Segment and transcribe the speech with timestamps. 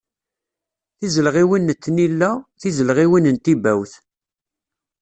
[0.99, 3.93] Tizelɣiwin n tnilla, tizelɣiwin n tibawt.